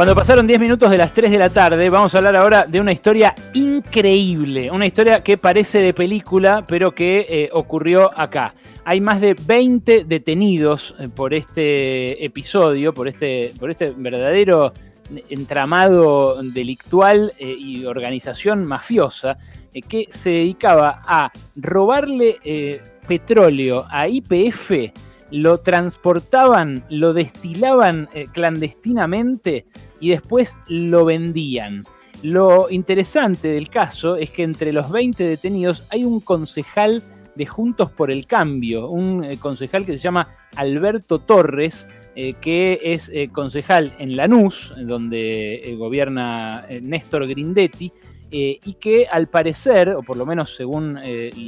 Cuando 0.00 0.14
pasaron 0.14 0.46
10 0.46 0.58
minutos 0.60 0.90
de 0.90 0.96
las 0.96 1.12
3 1.12 1.30
de 1.30 1.38
la 1.38 1.50
tarde, 1.50 1.90
vamos 1.90 2.14
a 2.14 2.18
hablar 2.18 2.34
ahora 2.34 2.64
de 2.64 2.80
una 2.80 2.90
historia 2.90 3.34
increíble, 3.52 4.70
una 4.70 4.86
historia 4.86 5.22
que 5.22 5.36
parece 5.36 5.80
de 5.80 5.92
película, 5.92 6.64
pero 6.66 6.94
que 6.94 7.26
eh, 7.28 7.50
ocurrió 7.52 8.10
acá. 8.18 8.54
Hay 8.86 9.02
más 9.02 9.20
de 9.20 9.34
20 9.34 10.04
detenidos 10.04 10.94
eh, 10.98 11.10
por 11.10 11.34
este 11.34 12.24
episodio, 12.24 12.94
por 12.94 13.08
este, 13.08 13.52
por 13.60 13.70
este 13.70 13.92
verdadero 13.94 14.72
entramado 15.28 16.42
delictual 16.44 17.34
eh, 17.38 17.54
y 17.58 17.84
organización 17.84 18.64
mafiosa 18.64 19.36
que 19.86 20.08
se 20.08 20.30
dedicaba 20.30 21.02
a 21.06 21.30
robarle 21.56 22.80
petróleo 23.06 23.84
a 23.90 24.08
IPF 24.08 24.70
lo 25.30 25.58
transportaban, 25.58 26.84
lo 26.90 27.12
destilaban 27.12 28.08
clandestinamente 28.32 29.66
y 30.00 30.10
después 30.10 30.58
lo 30.68 31.04
vendían. 31.04 31.84
Lo 32.22 32.68
interesante 32.70 33.48
del 33.48 33.70
caso 33.70 34.16
es 34.16 34.30
que 34.30 34.42
entre 34.42 34.72
los 34.72 34.90
20 34.90 35.24
detenidos 35.24 35.86
hay 35.90 36.04
un 36.04 36.20
concejal 36.20 37.02
de 37.34 37.46
Juntos 37.46 37.90
por 37.90 38.10
el 38.10 38.26
Cambio, 38.26 38.90
un 38.90 39.24
eh, 39.24 39.38
concejal 39.38 39.86
que 39.86 39.92
se 39.92 39.98
llama 39.98 40.28
Alberto 40.56 41.20
Torres, 41.20 41.86
eh, 42.14 42.34
que 42.34 42.78
es 42.82 43.08
eh, 43.08 43.30
concejal 43.32 43.94
en 43.98 44.16
Lanús, 44.16 44.74
donde 44.76 45.74
gobierna 45.78 46.66
Néstor 46.82 47.26
Grindetti, 47.26 47.90
y 48.32 48.74
que 48.74 49.06
al 49.10 49.26
parecer, 49.26 49.88
o 49.90 50.02
por 50.02 50.16
lo 50.16 50.24
menos 50.24 50.54
según 50.54 50.98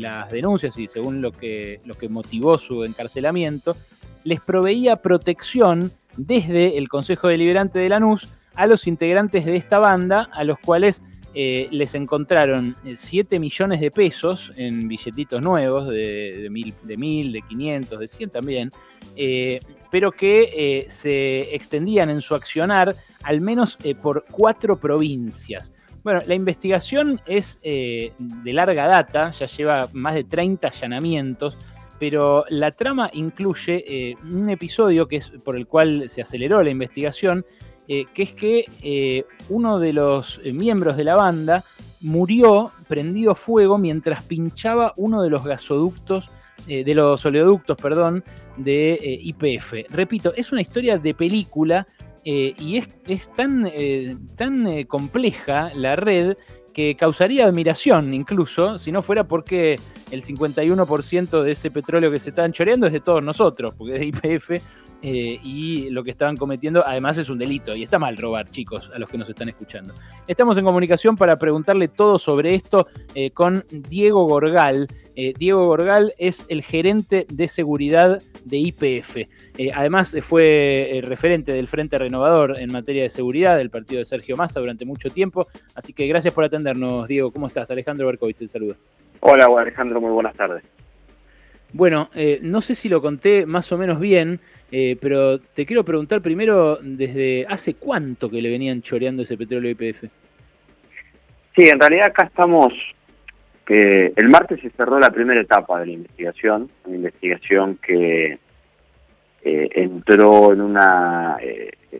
las 0.01 0.31
denuncias 0.31 0.77
y 0.79 0.89
según 0.89 1.23
lo 1.23 1.31
que, 1.31 1.81
lo 1.85 1.95
que 1.95 2.09
motivó 2.09 2.59
su 2.59 2.83
encarcelamiento, 2.83 3.77
les 4.25 4.41
proveía 4.41 4.97
protección 4.97 5.93
desde 6.17 6.79
el 6.79 6.89
Consejo 6.89 7.29
Deliberante 7.29 7.79
de 7.79 7.89
Lanús 7.89 8.29
a 8.55 8.67
los 8.67 8.87
integrantes 8.87 9.45
de 9.45 9.57
esta 9.57 9.79
banda, 9.79 10.29
a 10.33 10.45
los 10.45 10.59
cuales 10.59 11.03
eh, 11.35 11.69
les 11.71 11.95
encontraron 11.95 12.77
7 12.95 13.39
millones 13.39 13.81
de 13.81 13.91
pesos 13.91 14.53
en 14.57 14.87
billetitos 14.87 15.41
nuevos, 15.41 15.89
de, 15.89 16.49
mil, 16.51 16.75
de, 16.83 16.97
mil, 16.99 17.33
de 17.33 17.41
500, 17.43 17.99
de 17.99 18.09
100 18.09 18.31
también, 18.31 18.71
eh, 19.17 19.61
pero 19.91 20.13
que 20.13 20.51
eh, 20.55 20.91
se 20.91 21.55
extendían 21.55 22.11
en 22.11 22.21
su 22.21 22.35
accionar 22.35 22.97
al 23.23 23.41
menos 23.41 23.79
por 24.03 24.27
cuatro 24.31 24.79
provincias. 24.79 25.73
Bueno, 26.05 26.21
la 26.27 26.35
investigación 26.35 27.21
es 27.27 27.61
de 27.63 28.13
larga 28.53 28.87
data, 28.87 29.31
ya 29.31 29.47
lleva 29.47 29.89
más 29.93 30.15
de 30.15 30.25
30 30.25 30.69
allanamientos, 30.69 31.57
pero 31.99 32.45
la 32.49 32.73
trama 32.73 33.09
incluye 33.13 34.17
un 34.25 34.51
episodio 34.51 35.07
que 35.07 35.17
es 35.17 35.31
por 35.31 35.57
el 35.57 35.67
cual 35.67 36.09
se 36.09 36.23
aceleró 36.23 36.63
la 36.63 36.71
investigación, 36.71 37.45
eh, 37.89 38.07
que 38.15 38.23
es 38.23 38.33
que 38.33 38.65
eh, 38.83 39.25
uno 39.49 39.81
de 39.81 39.93
los 39.93 40.41
eh, 40.45 40.53
miembros 40.53 40.97
de 40.97 41.03
la 41.03 41.17
banda 41.17 41.65
murió 42.01 42.71
prendido 42.87 43.35
fuego 43.35 43.77
mientras 43.77 44.23
pinchaba 44.23 44.95
uno 44.97 45.21
de 45.23 45.31
los 45.31 45.45
gasoductos, 45.45 46.31
de 46.67 46.95
los 46.95 47.27
oleoductos, 47.27 47.77
perdón, 47.77 48.23
de 48.57 49.19
IPF. 49.21 49.91
Repito, 49.91 50.33
es 50.37 50.53
una 50.53 50.61
historia 50.61 50.97
de 50.97 51.13
película 51.13 51.89
y 52.25 52.83
es, 53.07 53.29
tan, 53.35 53.71
tan 54.37 54.85
compleja 54.85 55.71
la 55.75 55.97
red 55.97 56.37
que 56.73 56.97
causaría 56.97 57.47
admiración 57.47 58.15
incluso, 58.15 58.79
si 58.79 58.93
no 58.93 59.03
fuera 59.03 59.29
porque 59.29 59.79
el 60.11 60.23
51% 60.23 61.43
de 61.43 61.53
ese 61.53 61.71
petróleo 61.71 62.11
que 62.11 62.19
se 62.19 62.31
están 62.31 62.53
choreando 62.53 62.87
es 62.87 62.93
de 62.93 63.01
todos 63.01 63.23
nosotros, 63.23 63.75
porque 63.77 63.95
es 63.95 64.01
de 64.01 64.07
IPF 64.07 64.63
eh, 65.03 65.41
y 65.43 65.91
lo 65.91 66.05
que 66.05 66.13
estaban 66.13 66.37
cometiendo 66.37 66.87
además 66.87 67.19
es 67.19 67.29
un 67.29 67.39
delito 67.39 67.75
y 67.75 67.83
está 67.83 67.99
mal 67.99 68.17
robar, 68.17 68.49
chicos, 68.51 68.91
a 68.95 68.99
los 68.99 69.09
que 69.09 69.19
nos 69.19 69.29
están 69.29 69.49
escuchando. 69.49 69.93
Estamos 70.29 70.57
en 70.57 70.65
comunicación 70.65 71.17
para 71.17 71.39
preguntarle 71.39 71.89
todo 71.89 72.19
sobre 72.19 72.55
esto 72.55 72.87
eh, 73.15 73.31
con 73.33 73.65
Diego 73.71 74.27
Gorgal. 74.27 74.87
Eh, 75.17 75.35
Diego 75.37 75.67
Gorgal 75.67 76.15
es 76.19 76.45
el 76.49 76.63
gerente 76.63 77.27
de 77.29 77.49
seguridad 77.49 78.23
de 78.45 78.57
IPF. 78.57 79.29
además 79.75 80.17
fue 80.23 81.01
referente 81.05 81.53
del 81.53 81.67
Frente 81.67 81.99
Renovador 81.99 82.59
en 82.59 82.73
materia 82.73 83.03
de 83.03 83.11
seguridad 83.11 83.57
del 83.57 83.71
partido 83.71 83.99
de 83.99 84.07
Sergio 84.07 84.37
Massa 84.37 84.61
durante 84.61 84.85
mucho 84.85 85.11
tiempo. 85.11 85.49
Así 85.75 85.93
que 85.93 86.07
gracias 86.07 86.33
por 86.33 86.45
atendernos, 86.45 87.09
Diego. 87.09 87.31
¿Cómo 87.33 87.49
estás? 87.49 87.71
Alejandro 87.71 88.07
Berkovich, 88.07 88.41
el 88.41 88.49
saludo. 88.49 88.77
Hola, 89.21 89.47
Alejandro, 89.61 90.01
muy 90.01 90.11
buenas 90.11 90.35
tardes. 90.35 90.63
Bueno, 91.73 92.11
no 92.43 92.61
sé 92.61 92.75
si 92.75 92.89
lo 92.89 93.01
conté 93.01 93.47
más 93.47 93.73
o 93.73 93.79
menos 93.79 93.99
bien, 93.99 94.41
eh, 94.75 94.97
pero 94.99 95.39
te 95.39 95.67
quiero 95.67 95.85
preguntar 95.85 96.23
primero, 96.23 96.79
¿desde 96.81 97.45
hace 97.47 97.75
cuánto 97.75 98.31
que 98.31 98.41
le 98.41 98.49
venían 98.49 98.81
choreando 98.81 99.23
ese 99.23 99.37
petróleo 99.37 99.71
IPF? 99.71 100.05
Sí, 101.55 101.69
en 101.69 101.79
realidad 101.79 102.07
acá 102.07 102.25
estamos, 102.25 102.73
que 103.67 104.15
el 104.17 104.29
martes 104.31 104.63
se 104.63 104.71
cerró 104.71 104.99
la 104.99 105.11
primera 105.11 105.43
etapa 105.43 105.79
de 105.81 105.87
la 105.87 105.93
investigación, 105.93 106.71
una 106.87 106.97
investigación 106.97 107.79
que 107.87 108.39
eh, 109.45 109.69
entró 109.75 110.53
eh, 110.53 110.55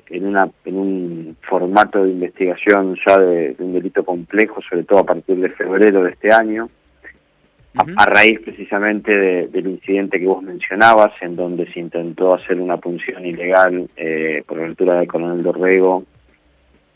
en 0.09 0.27
una 0.27 0.49
en 0.65 0.75
un 0.75 1.37
formato 1.43 2.05
de 2.05 2.13
investigación 2.13 2.97
ya 3.07 3.19
de, 3.19 3.55
un 3.59 3.75
delito 3.75 4.03
complejo, 4.03 4.63
sobre 4.63 4.85
todo 4.85 5.01
a 5.01 5.07
partir 5.07 5.37
de 5.37 5.51
febrero 5.51 6.05
de 6.05 6.13
este 6.13 6.33
año, 6.33 6.71
a, 7.75 8.07
raíz 8.07 8.41
precisamente 8.41 9.13
del 9.49 9.67
incidente 9.67 10.19
que 10.19 10.27
vos 10.27 10.43
mencionabas, 10.43 11.13
en 11.21 11.37
donde 11.37 11.71
se 11.73 11.81
intentó 11.81 12.35
hacer 12.35 12.61
una 12.61 12.77
punción 12.77 13.25
ilegal 13.25 13.89
eh, 13.97 14.43
por 14.47 14.59
la 14.59 14.67
altura 14.67 14.99
del 14.99 15.09
Coronel 15.09 15.43
Dorrego 15.43 16.05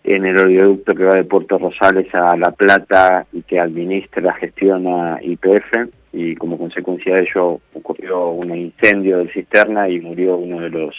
en 0.05 0.25
el 0.25 0.39
oleoducto 0.39 0.95
que 0.95 1.05
va 1.05 1.17
de 1.17 1.25
Puerto 1.25 1.59
Rosales 1.59 2.15
a 2.15 2.37
La 2.37 2.53
Plata 2.53 3.27
y 3.33 3.43
que 3.43 3.59
administra, 3.59 4.35
gestiona 4.35 5.19
IPF, 5.21 5.89
y 6.13 6.37
como 6.37 6.57
consecuencia 6.57 7.17
de 7.17 7.23
ello 7.23 7.61
ocurrió 7.75 8.29
un 8.29 8.55
incendio 8.55 9.19
de 9.19 9.33
cisterna 9.33 9.89
y 9.89 10.01
murió 10.01 10.37
uno 10.37 10.61
de 10.61 10.71
los 10.71 10.95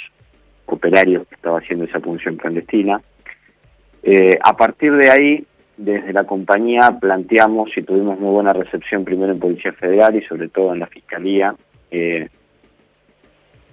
operarios 0.66 1.26
que 1.28 1.36
estaba 1.36 1.60
haciendo 1.60 1.86
esa 1.86 2.00
punción 2.00 2.36
clandestina. 2.36 3.02
Eh, 4.04 4.38
a 4.44 4.56
partir 4.56 4.94
de 4.94 5.10
ahí 5.10 5.46
desde 5.78 6.12
la 6.12 6.24
compañía 6.24 6.98
planteamos 7.00 7.70
y 7.78 7.84
tuvimos 7.84 8.20
muy 8.20 8.32
buena 8.32 8.52
recepción 8.52 9.06
primero 9.06 9.32
en 9.32 9.40
Policía 9.40 9.72
Federal 9.74 10.16
y 10.16 10.24
sobre 10.24 10.50
todo 10.50 10.74
en 10.74 10.80
la 10.80 10.88
Fiscalía, 10.88 11.56
eh, 11.92 12.28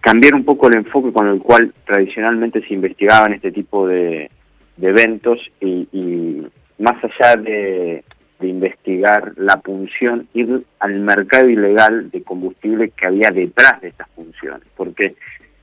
cambiar 0.00 0.34
un 0.34 0.44
poco 0.44 0.68
el 0.68 0.76
enfoque 0.76 1.12
con 1.12 1.28
el 1.28 1.40
cual 1.40 1.72
tradicionalmente 1.86 2.60
se 2.66 2.74
investigaban 2.74 3.32
este 3.32 3.50
tipo 3.50 3.88
de, 3.88 4.30
eventos 4.80 5.38
y, 5.60 6.46
más 6.78 7.02
allá 7.02 7.40
de, 7.40 8.04
de, 8.40 8.48
investigar 8.48 9.32
la 9.36 9.56
punción, 9.58 10.28
ir 10.34 10.62
al 10.80 11.00
mercado 11.00 11.48
ilegal 11.48 12.10
de 12.10 12.22
combustible 12.22 12.90
que 12.90 13.06
había 13.06 13.30
detrás 13.30 13.80
de 13.80 13.88
estas 13.88 14.08
funciones, 14.10 14.66
porque 14.76 15.14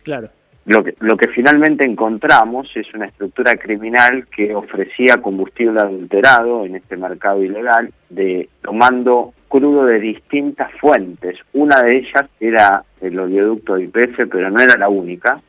claro. 0.03 0.29
Lo 0.65 0.83
que, 0.83 0.93
lo 0.99 1.17
que 1.17 1.27
finalmente 1.29 1.83
encontramos 1.85 2.69
es 2.75 2.93
una 2.93 3.07
estructura 3.07 3.55
criminal 3.55 4.27
que 4.27 4.53
ofrecía 4.53 5.17
combustible 5.17 5.79
adulterado 5.79 6.65
en 6.65 6.75
este 6.75 6.97
mercado 6.97 7.43
ilegal, 7.43 7.91
de 8.09 8.47
tomando 8.61 9.33
crudo 9.47 9.85
de 9.85 9.99
distintas 9.99 10.71
fuentes. 10.79 11.37
Una 11.53 11.81
de 11.81 11.97
ellas 11.97 12.29
era 12.39 12.83
el 13.01 13.19
oleoducto 13.19 13.75
de 13.75 13.83
IPF, 13.85 14.29
pero 14.31 14.51
no 14.51 14.61
era 14.61 14.77
la 14.77 14.87
única. 14.87 15.41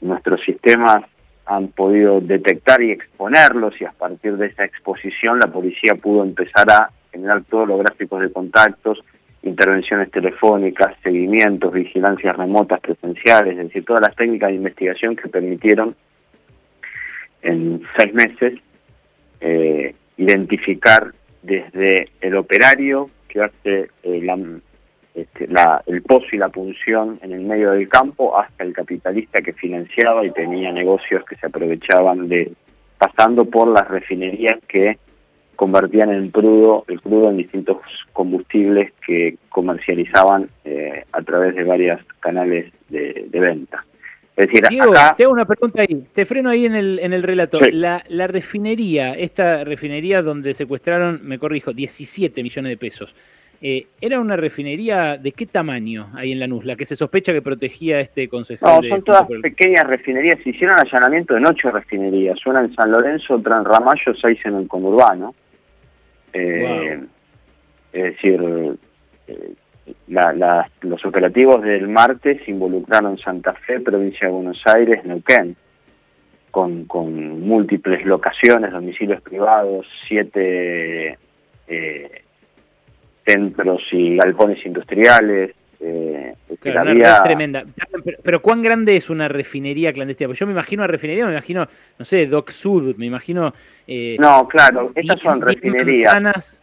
Nuestros 0.00 0.40
sistemas 0.44 1.04
han 1.44 1.68
podido 1.68 2.20
detectar 2.20 2.82
y 2.82 2.90
exponerlos 2.90 3.80
y 3.80 3.84
a 3.84 3.92
partir 3.92 4.36
de 4.36 4.46
esa 4.46 4.64
exposición 4.64 5.38
la 5.38 5.48
policía 5.48 5.94
pudo 5.94 6.22
empezar 6.22 6.70
a 6.70 6.90
generar 7.12 7.42
todos 7.44 7.68
los 7.68 7.78
gráficos 7.80 8.22
de 8.22 8.32
contactos, 8.32 9.04
intervenciones 9.42 10.10
telefónicas, 10.10 10.94
seguimientos, 11.02 11.72
vigilancias 11.72 12.36
remotas 12.36 12.80
presenciales, 12.80 13.58
es 13.58 13.66
decir, 13.66 13.84
todas 13.84 14.02
las 14.02 14.14
técnicas 14.14 14.50
de 14.50 14.56
investigación 14.56 15.16
que 15.16 15.28
permitieron 15.28 15.96
en 17.42 17.82
seis 17.98 18.14
meses 18.14 18.60
eh, 19.40 19.94
identificar 20.16 21.12
desde 21.42 22.10
el 22.20 22.36
operario 22.36 23.10
que 23.28 23.42
hace 23.42 23.90
eh, 24.04 24.60
este, 25.14 25.48
la, 25.48 25.82
el 25.86 26.02
pozo 26.02 26.26
y 26.32 26.38
la 26.38 26.48
punción 26.48 27.18
en 27.22 27.32
el 27.32 27.40
medio 27.40 27.72
del 27.72 27.88
campo 27.88 28.38
hasta 28.38 28.62
el 28.62 28.72
capitalista 28.72 29.42
que 29.42 29.52
financiaba 29.52 30.24
y 30.24 30.30
tenía 30.30 30.72
negocios 30.72 31.24
que 31.24 31.36
se 31.36 31.46
aprovechaban 31.46 32.28
de 32.28 32.52
pasando 32.96 33.44
por 33.44 33.66
las 33.66 33.88
refinerías 33.88 34.60
que 34.68 34.96
convertían 35.62 36.10
el 36.10 36.32
crudo, 36.32 36.84
el 36.88 37.00
crudo 37.00 37.30
en 37.30 37.36
distintos 37.36 37.76
combustibles 38.12 38.92
que 39.06 39.36
comercializaban 39.48 40.48
eh, 40.64 41.04
a 41.12 41.22
través 41.22 41.54
de 41.54 41.62
varios 41.62 42.00
canales 42.18 42.72
de, 42.88 43.28
venta. 43.30 43.84
Es 44.36 44.48
decir, 44.48 44.66
Diego, 44.68 44.92
te 45.16 45.22
hago 45.22 45.32
una 45.32 45.44
pregunta 45.44 45.82
ahí, 45.82 46.04
te 46.12 46.24
freno 46.24 46.50
ahí 46.50 46.66
en 46.66 46.74
el, 46.74 46.98
en 46.98 47.12
el 47.12 47.22
relato. 47.22 47.60
La, 47.70 48.02
la, 48.08 48.26
refinería, 48.26 49.14
esta 49.14 49.62
refinería 49.62 50.20
donde 50.20 50.52
secuestraron, 50.52 51.20
me 51.22 51.38
corrijo, 51.38 51.72
17 51.72 52.42
millones 52.42 52.70
de 52.70 52.76
pesos, 52.76 53.14
Eh, 53.64 53.86
¿Era 54.00 54.18
una 54.18 54.36
refinería 54.36 55.16
de 55.16 55.30
qué 55.30 55.46
tamaño 55.46 56.08
ahí 56.16 56.32
en 56.32 56.40
Lanús, 56.40 56.64
la 56.64 56.74
que 56.74 56.84
se 56.84 56.96
sospecha 56.96 57.32
que 57.32 57.42
protegía 57.42 58.00
este 58.00 58.26
concejal? 58.26 58.82
No, 58.82 58.88
son 58.88 59.02
todas 59.04 59.28
pequeñas 59.40 59.86
refinerías. 59.86 60.40
Se 60.42 60.50
hicieron 60.50 60.76
allanamiento 60.80 61.36
en 61.36 61.46
ocho 61.46 61.70
refinerías. 61.70 62.44
Una 62.44 62.62
en 62.62 62.74
San 62.74 62.90
Lorenzo, 62.90 63.36
otra 63.36 63.58
en 63.58 63.64
Ramallo, 63.64 64.12
seis 64.20 64.40
en 64.44 64.56
el 64.56 64.66
conurbano. 64.66 65.32
Eh, 66.32 67.00
Es 67.92 68.02
decir, 68.14 68.40
eh, 69.28 69.52
los 70.80 71.04
operativos 71.04 71.60
del 71.62 71.88
martes 71.88 72.40
involucraron 72.48 73.18
Santa 73.18 73.52
Fe, 73.52 73.80
provincia 73.80 74.26
de 74.28 74.32
Buenos 74.32 74.62
Aires, 74.64 75.04
Neuquén, 75.04 75.56
con, 76.50 76.84
con 76.86 77.40
múltiples 77.40 78.04
locaciones, 78.06 78.72
domicilios 78.72 79.20
privados, 79.20 79.86
siete 80.08 81.18
eh, 81.68 82.22
centros 83.26 83.82
y 83.92 84.16
galpones 84.16 84.64
industriales. 84.64 85.54
Eh, 85.80 86.34
claro, 86.60 87.24
tremenda. 87.24 87.64
Pero, 88.22 88.42
¿cuán 88.42 88.62
grande 88.62 88.96
es 88.96 89.10
una 89.10 89.28
refinería 89.28 89.92
clandestina? 89.92 90.28
Pues 90.28 90.38
yo 90.38 90.46
me 90.46 90.52
imagino 90.52 90.82
una 90.82 90.88
refinería, 90.88 91.24
me 91.26 91.32
imagino, 91.32 91.66
no 91.98 92.04
sé, 92.04 92.26
Doc 92.26 92.50
Sud, 92.50 92.96
me 92.96 93.06
imagino... 93.06 93.52
Eh, 93.86 94.16
no, 94.18 94.46
claro, 94.48 94.92
estas 94.94 95.20
son 95.20 95.40
refinerías. 95.40 96.62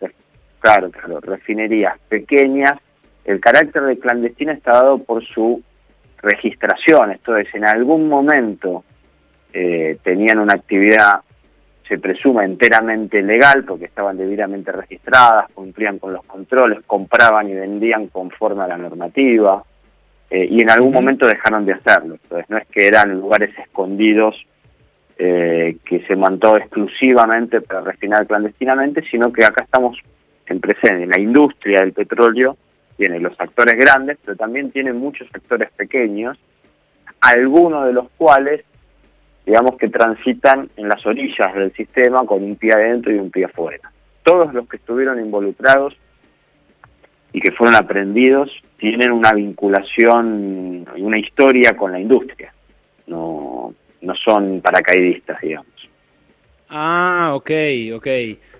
Claro, 0.60 0.92
claro, 0.92 1.20
refinerías 1.22 1.98
pequeñas. 2.10 2.74
El 3.26 3.40
carácter 3.40 3.84
de 3.84 4.00
clandestina 4.00 4.54
está 4.54 4.72
dado 4.72 4.98
por 5.04 5.26
su 5.26 5.62
registración, 6.22 7.12
esto 7.12 7.38
es, 7.38 7.48
en 7.54 7.66
algún 7.66 8.10
momento 8.10 8.84
eh, 9.54 9.98
tenían 10.04 10.40
una 10.40 10.56
actividad 10.56 11.22
se 11.90 11.98
presume 11.98 12.46
enteramente 12.46 13.22
legal 13.24 13.64
porque 13.64 13.86
estaban 13.86 14.16
debidamente 14.16 14.72
registradas, 14.72 15.52
cumplían 15.56 15.98
con 15.98 16.14
los 16.14 16.24
controles, 16.24 16.86
compraban 16.86 17.50
y 17.50 17.56
vendían 17.56 18.08
conforme 18.08 18.64
a 18.64 18.68
la 18.68 18.78
normativa 18.78 19.64
eh, 20.30 20.48
y 20.50 20.62
en 20.62 20.70
algún 20.70 20.94
momento 20.94 21.28
dejaron 21.28 21.66
de 21.66 21.74
hacerlo. 21.74 22.16
Entonces 22.22 22.50
no 22.50 22.58
es 22.58 22.68
que 22.68 22.88
eran 22.88 23.20
lugares 23.20 23.58
escondidos 23.58 24.36
eh, 25.18 25.78
que 25.86 26.00
se 26.06 26.16
montó 26.16 26.56
exclusivamente 26.56 27.62
para 27.62 27.82
refinar 27.82 28.26
clandestinamente, 28.28 29.04
sino 29.10 29.34
que 29.34 29.44
acá 29.44 29.64
estamos 29.64 29.98
en 30.46 30.60
presente. 30.60 31.08
La 31.08 31.20
industria 31.20 31.82
del 31.82 31.94
petróleo 31.94 32.58
tiene 32.96 33.20
los 33.20 33.40
actores 33.40 33.76
grandes, 33.76 34.18
pero 34.24 34.38
también 34.38 34.72
tiene 34.72 34.94
muchos 34.94 35.28
actores 35.34 35.72
pequeños, 35.72 36.38
algunos 37.22 37.86
de 37.86 37.94
los 37.94 38.10
cuales 38.12 38.64
digamos 39.46 39.78
que 39.78 39.90
transitan 39.90 40.70
en 40.78 40.88
las 40.88 41.04
orillas 41.06 41.56
del 41.56 41.74
sistema 41.74 42.20
con 42.20 42.44
un 42.44 42.56
pie 42.56 42.72
adentro 42.74 43.12
y 43.12 43.18
un 43.18 43.32
pie 43.32 43.46
afuera. 43.46 43.92
Todos 44.24 44.54
los 44.54 44.68
que 44.70 44.78
estuvieron 44.78 45.20
involucrados 45.20 45.98
y 47.34 47.42
que 47.42 47.52
fueron 47.52 47.76
aprendidos 47.76 48.52
tienen 48.78 49.12
una 49.12 49.34
vinculación 49.34 50.86
y 50.96 51.02
una 51.02 51.20
historia 51.20 51.76
con 51.76 51.92
la 51.92 52.00
industria, 52.00 52.54
no, 53.08 53.74
no 54.02 54.16
son 54.16 54.62
paracaidistas, 54.62 55.40
digamos. 55.42 55.70
Ah, 56.70 57.32
ok, 57.34 57.50
ok. 57.96 58.08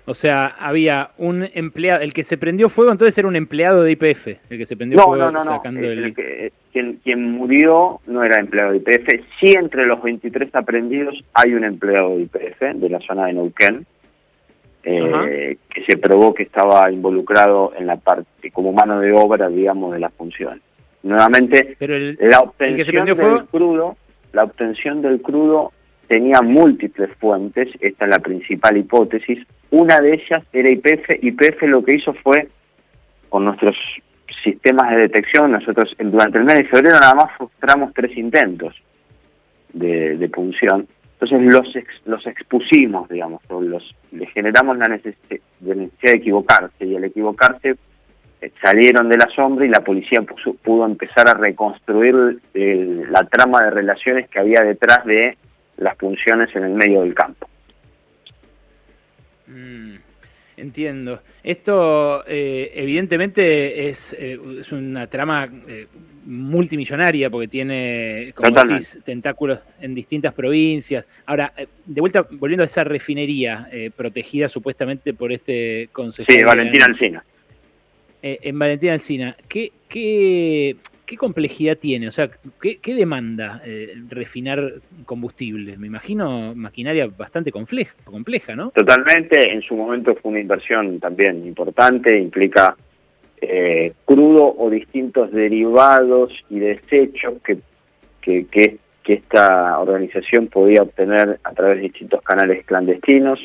O 0.06 0.16
sea, 0.16 0.48
había 0.48 1.12
un 1.18 1.48
empleado, 1.54 2.02
el 2.02 2.12
que 2.12 2.24
se 2.24 2.38
prendió 2.38 2.68
fuego 2.68 2.92
entonces 2.92 3.16
era 3.18 3.28
un 3.28 3.36
empleado 3.36 3.84
de 3.84 3.92
IPF, 3.92 4.28
el 4.50 4.58
que 4.58 4.66
se 4.66 4.76
prendió 4.76 5.00
fuego 5.00 5.32
no, 5.32 5.42
sacando 5.42 5.82
el... 5.82 6.16
quien, 6.74 7.00
quien 7.04 7.32
murió 7.32 8.02
no 8.08 8.24
era 8.24 8.40
empleado 8.40 8.72
de 8.72 8.78
IPF, 8.78 9.26
sí 9.40 9.52
entre 9.52 9.86
los 9.86 10.02
23 10.02 10.54
aprendidos 10.56 11.24
hay 11.34 11.54
un 11.54 11.64
empleado 11.64 12.18
de 12.18 12.24
IPF 12.24 12.62
de 12.76 12.90
la 12.90 13.00
zona 13.02 13.28
de 13.28 13.34
Neuquén, 13.34 13.86
eh, 14.84 15.58
que 15.74 15.84
se 15.86 15.98
probó 15.98 16.34
que 16.34 16.44
estaba 16.44 16.92
involucrado 16.92 17.74
en 17.78 17.88
la 17.88 17.98
parte, 17.98 18.52
como 18.52 18.72
mano 18.72 19.00
de 19.00 19.12
obra, 19.12 19.50
digamos, 19.50 19.94
de 19.94 20.00
la 20.00 20.10
función. 20.10 20.62
Nuevamente, 21.04 21.76
Pero 21.80 21.96
la 22.20 22.40
obtención 22.42 23.06
del 23.06 23.46
crudo, 23.46 23.98
la 24.34 24.44
obtención 24.44 25.02
del 25.02 25.22
crudo 25.22 25.72
tenía 26.08 26.42
múltiples 26.42 27.10
fuentes, 27.20 27.70
esta 27.80 28.06
es 28.06 28.12
la 28.12 28.20
principal 28.20 28.78
hipótesis, 28.78 29.46
una 29.72 30.02
de 30.02 30.16
ellas 30.16 30.44
era 30.52 30.72
IPF, 30.72 31.10
IPF 31.22 31.62
lo 31.64 31.84
que 31.84 31.96
hizo 31.96 32.14
fue, 32.16 32.48
con 33.30 33.46
nuestros 33.46 33.76
sistemas 34.44 34.90
de 34.92 34.98
detección, 35.02 35.52
nosotros 35.52 35.96
durante 36.00 36.38
el 36.38 36.46
mes 36.46 36.56
de 36.56 36.64
febrero 36.66 37.00
nada 37.00 37.14
más 37.14 37.38
frustramos 37.38 37.94
tres 37.94 38.16
intentos 38.18 38.76
de, 39.74 40.18
de 40.18 40.30
punción, 40.30 40.88
entonces 41.20 41.54
los 41.54 41.68
los 42.06 42.26
expusimos, 42.28 43.10
digamos, 43.10 43.42
los, 43.50 43.96
le 44.12 44.26
generamos 44.28 44.78
la 44.78 44.88
necesidad 44.88 45.42
de, 45.60 45.90
equivocarse, 46.04 46.86
y 46.86 46.96
al 46.96 47.04
equivocarse 47.04 47.76
eh, 48.42 48.52
salieron 48.64 49.10
de 49.10 49.18
la 49.18 49.28
sombra 49.36 49.66
y 49.66 49.70
la 49.70 49.82
policía 49.82 50.22
pudo 50.64 50.86
empezar 50.86 51.28
a 51.28 51.34
reconstruir 51.34 52.40
la 52.54 53.24
trama 53.26 53.66
de 53.66 53.72
relaciones 53.72 54.30
que 54.30 54.40
había 54.40 54.62
detrás 54.62 55.04
de 55.06 55.38
las 55.78 55.98
funciones 55.98 56.56
en 56.56 56.64
el 56.64 56.74
medio 56.74 57.02
del 57.02 57.14
campo. 57.14 57.50
Mm, 59.48 59.96
entiendo. 60.60 61.22
Esto 61.44 62.24
eh, 62.28 62.72
evidentemente 62.76 63.90
es, 63.90 64.14
eh, 64.14 64.40
es, 64.60 64.72
una 64.72 65.08
trama 65.08 65.50
eh, 65.68 65.88
multimillonaria 66.26 67.30
porque 67.30 67.48
tiene, 67.48 68.34
como 68.36 68.52
decís, 68.52 69.00
tentáculos 69.04 69.60
en 69.82 69.96
distintas 69.96 70.34
provincias. 70.34 71.06
Ahora, 71.26 71.54
de 71.86 72.02
vuelta, 72.02 72.28
volviendo 72.32 72.64
a 72.64 72.66
esa 72.66 72.84
refinería 72.84 73.68
protegida 73.96 74.48
supuestamente 74.48 75.14
por 75.14 75.32
este 75.32 75.90
consejero. 75.92 76.40
Sí, 76.40 76.44
Valentín 76.44 76.84
Alcina. 76.84 77.24
en 78.22 78.60
Valentín 78.60 78.90
Alcina, 78.90 79.36
¿qué, 79.48 79.72
qué, 79.88 80.76
¿qué 81.10 81.18
complejidad 81.18 81.76
tiene? 81.76 82.08
O 82.08 82.12
sea, 82.12 82.30
¿qué, 82.62 82.94
demanda 82.94 83.62
eh, 83.66 83.96
refinar 84.10 84.76
combustible? 85.06 85.76
Me 85.76 85.88
imagino 85.88 86.54
maquinaria 86.54 87.08
bastante 87.08 87.52
compleja, 87.52 88.56
¿no? 88.56 88.70
Totalmente, 88.70 89.52
en 89.52 89.64
su 89.64 89.76
momento 89.76 90.16
fue 90.22 90.30
una 90.30 90.40
inversión 90.40 91.00
también 91.00 91.48
importante, 91.48 92.16
implica 92.16 92.76
eh, 93.42 93.94
crudo 94.06 94.54
o 94.56 94.70
distintos 94.70 95.32
derivados 95.32 96.32
y 96.48 96.60
desechos 96.60 97.42
que, 97.44 97.58
que 98.22 98.78
esta 99.04 99.80
organización 99.80 100.46
podía 100.46 100.84
obtener 100.84 101.40
a 101.44 101.54
través 101.54 101.78
de 101.78 101.84
distintos 101.86 102.22
canales 102.22 102.64
clandestinos, 102.68 103.40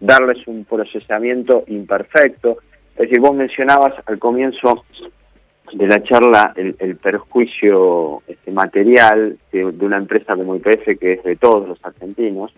darles 0.00 0.46
un 0.46 0.66
procesamiento 0.66 1.64
imperfecto. 1.68 2.58
Es 2.92 3.08
decir, 3.08 3.20
vos 3.20 3.34
mencionabas 3.34 3.94
al 4.04 4.18
comienzo 4.18 4.84
de 5.72 5.86
la 5.86 6.02
charla 6.02 6.52
el, 6.56 6.96
perjuicio 6.96 8.22
este, 8.26 8.50
material 8.50 9.36
de, 9.52 9.64
una 9.64 9.96
empresa 9.96 10.34
como 10.36 10.56
IPF 10.56 10.98
que 10.98 11.12
es 11.14 11.24
de 11.24 11.36
todos 11.36 11.68
los 11.68 11.84
argentinos. 11.84 12.52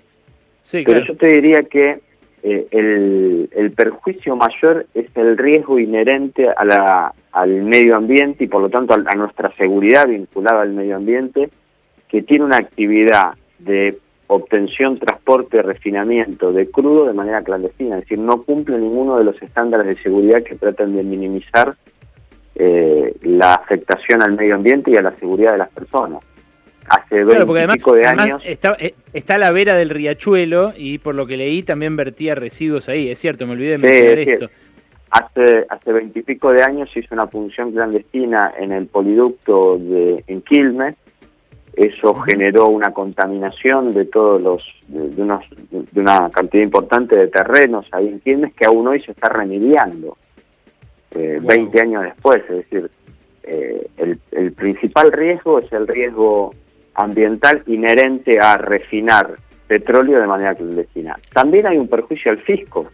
Sí, 0.62 0.82
Pero 0.84 1.04
yo 1.04 1.16
te 1.16 1.28
diría 1.32 1.62
que 1.62 2.00
eh, 2.42 2.66
el, 2.70 3.48
el, 3.54 3.70
perjuicio 3.72 4.36
mayor 4.36 4.86
es 4.94 5.06
el 5.16 5.36
riesgo 5.36 5.78
inherente 5.78 6.48
a 6.48 6.64
la, 6.64 7.12
al 7.32 7.62
medio 7.62 7.96
ambiente 7.96 8.44
y 8.44 8.46
por 8.46 8.62
lo 8.62 8.70
tanto 8.70 8.94
a, 8.94 9.02
a 9.06 9.14
nuestra 9.14 9.52
seguridad 9.56 10.06
vinculada 10.06 10.62
al 10.62 10.72
medio 10.72 10.96
ambiente, 10.96 11.48
que 12.08 12.22
tiene 12.22 12.44
una 12.44 12.56
actividad 12.56 13.32
de 13.58 13.98
obtención, 14.28 14.98
transporte, 14.98 15.62
refinamiento 15.62 16.52
de 16.52 16.70
crudo 16.70 17.06
de 17.06 17.14
manera 17.14 17.42
clandestina, 17.42 17.96
es 17.96 18.02
decir, 18.02 18.18
no 18.18 18.42
cumple 18.42 18.78
ninguno 18.78 19.16
de 19.16 19.24
los 19.24 19.40
estándares 19.42 19.86
de 19.86 20.02
seguridad 20.02 20.42
que 20.42 20.54
tratan 20.54 20.94
de 20.94 21.02
minimizar 21.02 21.74
eh, 22.58 23.14
la 23.22 23.54
afectación 23.54 24.22
al 24.22 24.32
medio 24.32 24.56
ambiente 24.56 24.90
y 24.90 24.96
a 24.96 25.02
la 25.02 25.16
seguridad 25.16 25.52
de 25.52 25.58
las 25.58 25.68
personas. 25.68 26.24
Hace 26.88 27.22
claro, 27.22 27.46
porque 27.46 27.60
además, 27.60 27.84
de 27.84 28.06
años... 28.06 28.42
Está, 28.44 28.76
eh, 28.80 28.94
está, 29.12 29.36
a 29.36 29.38
la 29.38 29.50
vera 29.50 29.76
del 29.76 29.90
riachuelo 29.90 30.72
y 30.76 30.98
por 30.98 31.14
lo 31.14 31.26
que 31.26 31.36
leí 31.36 31.62
también 31.62 31.96
vertía 31.96 32.34
residuos 32.34 32.88
ahí, 32.88 33.10
es 33.10 33.18
cierto, 33.18 33.46
me 33.46 33.52
olvidé 33.52 33.72
de 33.72 33.78
mencionar 33.78 34.18
esto. 34.18 34.48
Hace, 35.10 35.66
hace 35.68 35.92
veintipico 35.92 36.50
de 36.52 36.62
años 36.62 36.90
hizo 36.96 37.14
una 37.14 37.26
función 37.26 37.72
clandestina 37.72 38.50
en 38.58 38.72
el 38.72 38.86
poliducto 38.86 39.78
de, 39.78 40.24
en 40.26 40.42
Quilmes, 40.42 40.96
eso 41.74 42.12
generó 42.14 42.66
una 42.66 42.92
contaminación 42.92 43.94
de 43.94 44.06
todos 44.06 44.42
los 44.42 44.64
de, 44.88 45.22
unos, 45.22 45.46
de, 45.70 46.00
una 46.00 46.28
cantidad 46.30 46.64
importante 46.64 47.16
de 47.16 47.28
terrenos 47.28 47.86
ahí 47.92 48.08
en 48.08 48.20
Quilmes 48.20 48.52
que 48.54 48.66
aún 48.66 48.88
hoy 48.88 49.00
se 49.00 49.12
está 49.12 49.28
remediando 49.28 50.16
eh, 51.12 51.38
20 51.42 51.80
años 51.80 52.04
después, 52.04 52.42
es 52.48 52.56
decir, 52.56 52.90
eh, 53.42 53.86
el, 53.96 54.18
el, 54.32 54.52
principal 54.52 55.10
riesgo 55.10 55.58
es 55.58 55.72
el 55.72 55.86
riesgo 55.86 56.54
ambiental 56.94 57.62
inherente 57.66 58.38
a 58.38 58.58
refinar 58.58 59.36
petróleo 59.66 60.20
de 60.20 60.26
manera 60.26 60.54
clandestina. 60.54 61.16
También 61.32 61.66
hay 61.66 61.78
un 61.78 61.88
perjuicio 61.88 62.32
al 62.32 62.38
fisco. 62.38 62.90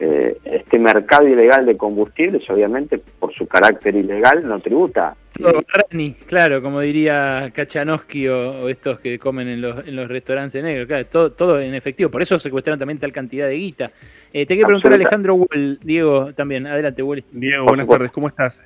Eh, 0.00 0.38
este 0.44 0.78
mercado 0.78 1.26
ilegal 1.26 1.66
de 1.66 1.76
combustibles, 1.76 2.48
obviamente, 2.48 3.00
por 3.18 3.34
su 3.34 3.46
carácter 3.46 3.96
ilegal, 3.96 4.46
no 4.46 4.60
tributa 4.60 5.16
claro, 6.26 6.62
como 6.62 6.80
diría 6.80 7.50
Kachanowski 7.54 8.28
o, 8.28 8.68
estos 8.68 9.00
que 9.00 9.18
comen 9.18 9.48
en 9.48 9.60
los, 9.60 9.86
en 9.86 9.96
los 9.96 10.08
restaurantes 10.08 10.62
negros, 10.62 10.86
claro, 10.86 11.06
todo, 11.06 11.32
todo 11.32 11.60
en 11.60 11.74
efectivo, 11.74 12.10
por 12.10 12.22
eso 12.22 12.38
secuestraron 12.38 12.78
también 12.78 12.98
tal 12.98 13.12
cantidad 13.12 13.46
de 13.46 13.54
guita. 13.54 13.90
Eh, 14.32 14.44
te 14.44 14.54
quiero 14.54 14.66
preguntar 14.66 14.92
Alejandro 14.92 15.36
Wall, 15.36 15.78
Diego 15.82 16.34
también, 16.34 16.66
adelante 16.66 17.02
Wall. 17.02 17.24
Diego, 17.32 17.64
buenas 17.64 17.88
tardes, 17.88 18.10
¿cómo 18.12 18.28
estás? 18.28 18.62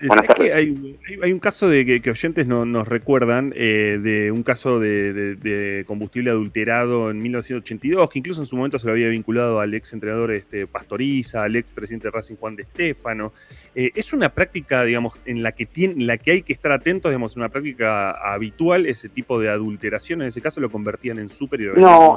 hay, 0.52 0.98
hay, 1.22 1.32
un 1.32 1.38
caso 1.38 1.68
de 1.68 2.00
que, 2.00 2.10
oyentes 2.10 2.48
no, 2.48 2.64
nos 2.64 2.88
recuerdan, 2.88 3.52
eh, 3.54 4.00
de 4.02 4.32
un 4.32 4.42
caso 4.42 4.80
de, 4.80 5.84
combustible 5.86 6.30
adulterado 6.30 7.10
en 7.10 7.22
1982, 7.22 8.10
que 8.10 8.18
incluso 8.18 8.40
en 8.40 8.46
su 8.46 8.56
momento 8.56 8.78
se 8.80 8.86
lo 8.86 8.92
había 8.92 9.08
vinculado 9.08 9.60
al 9.60 9.72
ex 9.74 9.92
entrenador 9.92 10.32
este, 10.32 10.66
Pastoriza, 10.66 11.44
al 11.44 11.54
ex 11.54 11.72
presidente 11.72 12.08
de 12.08 12.10
Racing 12.10 12.36
Juan 12.36 12.56
de 12.56 12.62
Estefano. 12.62 13.32
Eh, 13.74 13.90
es 13.94 14.12
una 14.12 14.30
práctica, 14.30 14.84
digamos, 14.84 15.14
en 15.26 15.44
la 15.44 15.52
que, 15.52 15.66
tiene, 15.66 15.94
en 15.94 16.06
la 16.08 16.18
que 16.18 16.32
hay 16.32 16.42
que 16.42 16.51
estar 16.52 16.72
atentos, 16.72 17.10
digamos, 17.10 17.36
una 17.36 17.48
práctica 17.48 18.10
habitual, 18.10 18.86
ese 18.86 19.08
tipo 19.08 19.38
de 19.40 19.48
adulteración, 19.48 20.22
en 20.22 20.28
ese 20.28 20.40
caso 20.40 20.60
lo 20.60 20.70
convertían 20.70 21.18
en 21.18 21.30
superior. 21.30 21.78
No, 21.78 22.16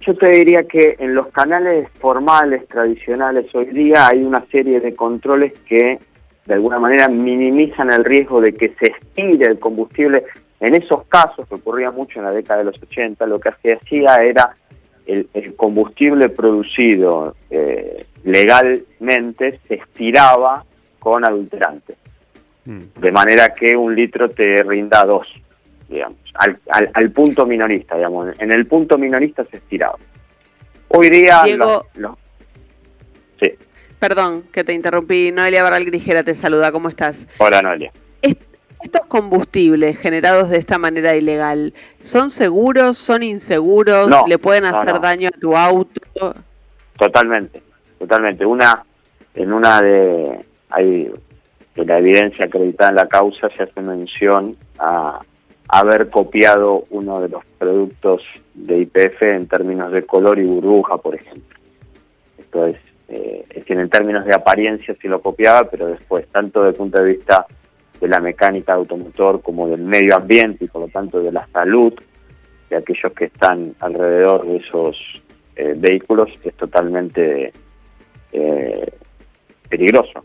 yo 0.00 0.14
te 0.14 0.30
diría 0.30 0.64
que 0.64 0.96
en 0.98 1.14
los 1.14 1.28
canales 1.28 1.88
formales, 1.98 2.66
tradicionales 2.68 3.54
hoy 3.54 3.66
día, 3.66 4.08
hay 4.08 4.22
una 4.22 4.44
serie 4.46 4.80
de 4.80 4.94
controles 4.94 5.58
que 5.60 5.98
de 6.46 6.54
alguna 6.54 6.78
manera 6.78 7.08
minimizan 7.08 7.92
el 7.92 8.04
riesgo 8.04 8.40
de 8.40 8.52
que 8.52 8.74
se 8.78 8.86
estire 8.86 9.46
el 9.46 9.58
combustible. 9.58 10.24
En 10.60 10.74
esos 10.74 11.04
casos, 11.06 11.48
que 11.48 11.56
ocurría 11.56 11.90
mucho 11.90 12.20
en 12.20 12.26
la 12.26 12.32
década 12.32 12.60
de 12.60 12.66
los 12.66 12.82
80, 12.82 13.26
lo 13.26 13.40
que 13.40 13.50
se 13.62 13.72
hacía 13.74 14.16
era 14.16 14.54
el, 15.06 15.28
combustible 15.56 16.28
producido 16.28 17.34
eh, 17.50 18.06
legalmente 18.24 19.58
se 19.66 19.74
estiraba 19.74 20.64
con 20.98 21.24
adulterante. 21.24 21.96
Mm. 22.64 23.00
De 23.00 23.12
manera 23.12 23.52
que 23.54 23.76
un 23.76 23.94
litro 23.94 24.28
te 24.28 24.62
rinda 24.62 25.02
dos, 25.04 25.26
digamos, 25.88 26.18
al, 26.34 26.58
al, 26.94 27.10
punto 27.10 27.44
minorista, 27.46 27.96
digamos. 27.96 28.38
En 28.38 28.52
el 28.52 28.66
punto 28.66 28.98
minorista 28.98 29.44
se 29.50 29.56
estiraba. 29.56 29.98
Hoy 30.88 31.10
día... 31.10 31.42
Diego, 31.44 31.86
sí. 33.40 33.52
Perdón 33.98 34.44
que 34.52 34.64
te 34.64 34.72
interrumpí. 34.72 35.32
Noelia 35.32 35.62
Barral 35.62 35.84
Grijera 35.84 36.22
te 36.22 36.34
saluda. 36.34 36.70
¿Cómo 36.70 36.88
estás? 36.88 37.26
Hola, 37.38 37.62
Noelia. 37.62 37.92
estos 38.82 39.06
combustibles 39.06 39.98
generados 39.98 40.50
de 40.50 40.58
esta 40.58 40.78
manera 40.78 41.14
ilegal, 41.16 41.72
¿son 42.02 42.30
seguros? 42.30 42.98
¿Son 42.98 43.22
inseguros? 43.22 44.10
¿Le 44.26 44.38
pueden 44.38 44.64
hacer 44.64 45.00
daño 45.00 45.28
a 45.28 45.38
tu 45.38 45.56
auto? 45.56 46.34
Totalmente, 46.98 47.62
totalmente. 47.98 48.44
Una, 48.44 48.84
en 49.34 49.52
una 49.52 49.80
de, 49.80 50.44
hay 50.70 51.10
de 51.74 51.84
la 51.84 51.98
evidencia 51.98 52.44
acreditada 52.44 52.90
en 52.90 52.96
la 52.96 53.08
causa 53.08 53.48
se 53.50 53.62
hace 53.62 53.80
mención 53.80 54.56
a 54.78 55.20
haber 55.68 56.10
copiado 56.10 56.84
uno 56.90 57.20
de 57.20 57.30
los 57.30 57.44
productos 57.58 58.22
de 58.54 58.80
IPF 58.80 59.22
en 59.22 59.48
términos 59.48 59.90
de 59.90 60.02
color 60.02 60.38
y 60.38 60.44
burbuja, 60.44 60.98
por 60.98 61.14
ejemplo. 61.14 61.58
Esto 62.38 62.66
es, 62.66 62.76
eh, 63.08 63.42
es 63.48 63.70
en 63.70 63.88
términos 63.88 64.26
de 64.26 64.34
apariencia 64.34 64.94
sí 64.94 65.08
lo 65.08 65.22
copiaba, 65.22 65.66
pero 65.68 65.86
después, 65.86 66.26
tanto 66.28 66.60
desde 66.60 66.72
el 66.72 66.76
punto 66.76 66.98
de 66.98 67.14
vista 67.14 67.46
de 67.98 68.08
la 68.08 68.20
mecánica 68.20 68.74
automotor 68.74 69.40
como 69.40 69.66
del 69.68 69.82
medio 69.82 70.16
ambiente 70.16 70.66
y 70.66 70.68
por 70.68 70.82
lo 70.82 70.88
tanto 70.88 71.20
de 71.20 71.32
la 71.32 71.46
salud 71.46 71.94
de 72.68 72.76
aquellos 72.76 73.12
que 73.12 73.26
están 73.26 73.74
alrededor 73.80 74.46
de 74.46 74.56
esos 74.56 74.96
eh, 75.56 75.72
vehículos, 75.76 76.28
es 76.44 76.54
totalmente 76.54 77.52
eh, 78.32 78.92
peligroso 79.70 80.22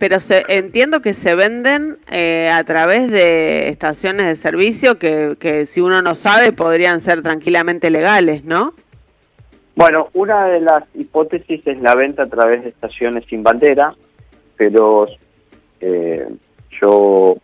pero 0.00 0.18
se, 0.18 0.44
entiendo 0.48 1.02
que 1.02 1.12
se 1.12 1.34
venden 1.34 1.98
eh, 2.10 2.50
a 2.50 2.64
través 2.64 3.10
de 3.10 3.68
estaciones 3.68 4.26
de 4.26 4.36
servicio 4.36 4.98
que, 4.98 5.36
que 5.38 5.66
si 5.66 5.82
uno 5.82 6.00
no 6.00 6.14
sabe 6.14 6.52
podrían 6.52 7.02
ser 7.02 7.20
tranquilamente 7.20 7.90
legales, 7.90 8.42
¿no? 8.42 8.72
Bueno, 9.76 10.08
una 10.14 10.46
de 10.46 10.60
las 10.60 10.84
hipótesis 10.94 11.66
es 11.66 11.80
la 11.82 11.94
venta 11.94 12.22
a 12.22 12.28
través 12.28 12.62
de 12.62 12.70
estaciones 12.70 13.26
sin 13.26 13.42
bandera, 13.42 13.94
pero 14.56 15.06
eh, 15.82 16.26
yo 16.80 17.36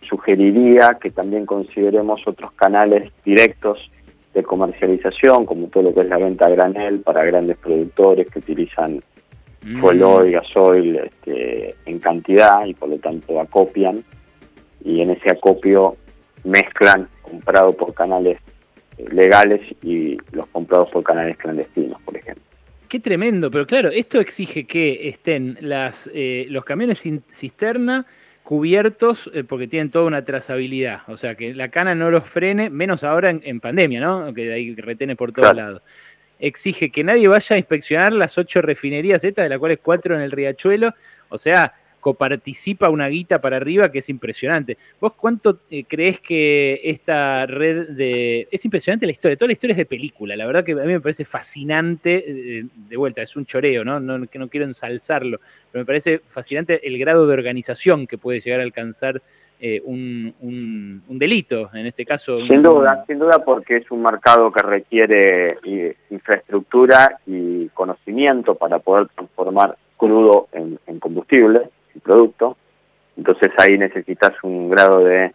sugeriría 0.00 0.98
que 1.00 1.10
también 1.10 1.46
consideremos 1.46 2.26
otros 2.26 2.50
canales 2.52 3.12
directos 3.24 3.88
de 4.34 4.42
comercialización, 4.42 5.46
como 5.46 5.68
todo 5.68 5.84
lo 5.84 5.94
que 5.94 6.00
es 6.00 6.08
la 6.08 6.18
venta 6.18 6.46
a 6.46 6.50
granel 6.50 7.00
para 7.02 7.24
grandes 7.24 7.56
productores 7.58 8.28
que 8.28 8.40
utilizan 8.40 9.00
fuel 9.80 10.02
y 10.28 10.32
gasoil 10.32 10.96
este, 10.96 11.74
en 11.86 11.98
cantidad 11.98 12.64
y 12.64 12.74
por 12.74 12.88
lo 12.88 12.98
tanto 12.98 13.40
acopian 13.40 14.02
y 14.84 15.02
en 15.02 15.10
ese 15.10 15.30
acopio 15.30 15.96
mezclan 16.44 17.08
comprado 17.22 17.72
por 17.72 17.92
canales 17.92 18.38
eh, 18.96 19.06
legales 19.12 19.60
y 19.82 20.16
los 20.32 20.46
comprados 20.46 20.90
por 20.90 21.04
canales 21.04 21.36
clandestinos, 21.36 22.00
por 22.02 22.16
ejemplo. 22.16 22.42
Qué 22.88 22.98
tremendo, 22.98 23.50
pero 23.50 23.66
claro, 23.66 23.90
esto 23.90 24.18
exige 24.18 24.66
que 24.66 25.08
estén 25.08 25.58
las, 25.60 26.10
eh, 26.12 26.46
los 26.48 26.64
camiones 26.64 27.06
cisterna 27.30 28.06
cubiertos 28.42 29.30
eh, 29.32 29.44
porque 29.44 29.68
tienen 29.68 29.90
toda 29.90 30.06
una 30.06 30.24
trazabilidad, 30.24 31.02
o 31.06 31.16
sea, 31.16 31.36
que 31.36 31.54
la 31.54 31.68
cana 31.68 31.94
no 31.94 32.10
los 32.10 32.24
frene, 32.24 32.68
menos 32.68 33.04
ahora 33.04 33.30
en, 33.30 33.60
pandemia, 33.60 34.00
¿no? 34.00 34.34
Que 34.34 34.52
hay 34.52 34.74
retene 34.74 35.14
por 35.14 35.30
todos 35.30 35.54
lados 35.54 35.82
exige 36.40 36.90
que 36.90 37.04
nadie 37.04 37.28
vaya 37.28 37.54
a 37.54 37.58
inspeccionar 37.58 38.12
las 38.12 38.38
ocho 38.38 38.62
refinerías 38.62 39.22
estas, 39.22 39.44
de 39.44 39.50
las 39.50 39.58
cuales 39.58 39.78
cuatro 39.82 40.16
en 40.16 40.22
el 40.22 40.32
riachuelo. 40.32 40.94
O 41.28 41.38
sea, 41.38 41.72
coparticipa 42.00 42.88
una 42.88 43.08
guita 43.08 43.40
para 43.40 43.58
arriba 43.58 43.92
que 43.92 43.98
es 44.00 44.08
impresionante. 44.08 44.76
¿Vos 45.00 45.14
cuánto 45.14 45.60
eh, 45.70 45.84
crees 45.84 46.18
que 46.18 46.80
esta 46.82 47.46
red 47.46 47.90
de... 47.90 48.48
Es 48.50 48.64
impresionante 48.64 49.06
la 49.06 49.12
historia, 49.12 49.36
toda 49.36 49.48
la 49.48 49.52
historia 49.52 49.72
es 49.72 49.78
de 49.78 49.86
película, 49.86 50.34
la 50.34 50.46
verdad 50.46 50.64
que 50.64 50.72
a 50.72 50.76
mí 50.76 50.86
me 50.92 51.00
parece 51.00 51.24
fascinante, 51.24 52.24
eh, 52.26 52.64
de 52.74 52.96
vuelta, 52.96 53.22
es 53.22 53.36
un 53.36 53.46
choreo, 53.46 53.84
¿no? 53.84 54.00
No, 54.00 54.18
no 54.18 54.48
quiero 54.48 54.66
ensalzarlo, 54.66 55.40
pero 55.70 55.82
me 55.82 55.86
parece 55.86 56.20
fascinante 56.26 56.86
el 56.86 56.98
grado 56.98 57.26
de 57.26 57.34
organización 57.34 58.06
que 58.06 58.18
puede 58.18 58.40
llegar 58.40 58.60
a 58.60 58.64
alcanzar 58.64 59.22
eh, 59.62 59.82
un, 59.84 60.32
un, 60.40 61.18
delito, 61.18 61.68
en 61.74 61.84
este 61.84 62.06
caso. 62.06 62.38
Sin 62.46 62.62
duda, 62.62 63.04
sin 63.06 63.18
duda 63.18 63.44
porque 63.44 63.76
es 63.76 63.90
un 63.90 64.00
mercado 64.02 64.50
que 64.50 64.62
requiere 64.62 65.58
infraestructura 66.08 67.18
y 67.26 67.68
conocimiento 67.68 68.54
para 68.54 68.78
poder 68.78 69.08
transformar 69.08 69.76
crudo 69.98 70.48
en, 70.52 70.78
combustible, 70.98 71.68
en 71.94 72.00
producto. 72.00 72.56
Entonces 73.18 73.50
ahí 73.58 73.76
necesitas 73.76 74.32
un 74.42 74.70
grado 74.70 75.04
de 75.04 75.34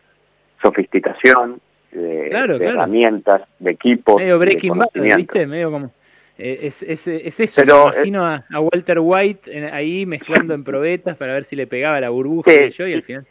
sofisticación, 0.59 1.61
de, 1.91 2.29
herramientas, 2.29 3.43
de 3.59 3.71
equipos. 3.71 4.15
Medio 4.15 4.39
Breaking 4.39 4.75
Bad, 4.75 5.17
¿viste? 5.17 5.45
Medio 5.45 5.71
como... 5.71 5.91
Eh, 6.37 6.61
es, 6.63 6.81
es, 6.81 7.07
es, 7.07 7.39
eso, 7.39 7.63
me 7.63 7.71
imagino 7.71 8.25
a, 8.25 8.43
Walter 8.59 8.97
White 8.99 9.69
ahí 9.71 10.05
mezclando 10.07 10.55
en 10.55 10.63
probetas 10.63 11.15
para 11.15 11.31
ver 11.31 11.43
si 11.43 11.55
le 11.55 11.67
pegaba 11.67 12.01
la 12.01 12.09
burbuja 12.09 12.51
y 12.53 12.69
yo 12.71 12.87
y 12.87 12.93
al 12.93 13.03
final 13.03 13.25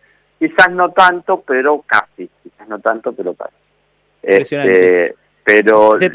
Quizás 0.45 0.71
no 0.73 0.91
tanto, 0.91 1.43
pero 1.47 1.83
casi. 1.87 2.29
Quizás 2.43 2.69
no 2.69 2.79
tanto, 2.79 3.13
pero 3.13 3.33
casi. 3.35 3.55
Este, 4.23 5.15
pero 5.43 5.97
te, 5.99 6.11